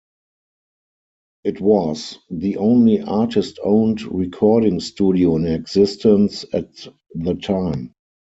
[1.43, 6.73] It was the only artist-owned recording studio in existence at
[7.13, 7.93] the time.